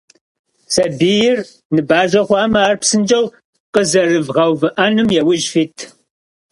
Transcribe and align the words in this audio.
Сабийр 0.73 1.37
ныбажэ 1.75 2.21
хъуамэ, 2.27 2.59
ар 2.67 2.75
псынщӏэу 2.81 3.25
къэзэрывгъэувыӏэным 3.73 5.07
яужь 5.21 5.47
фит. 5.53 5.77